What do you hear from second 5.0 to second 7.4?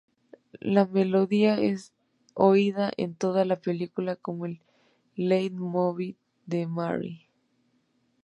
leitmotiv de Mary.